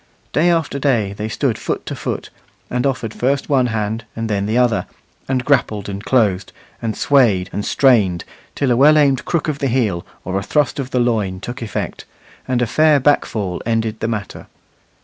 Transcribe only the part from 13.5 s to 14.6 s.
ended the matter.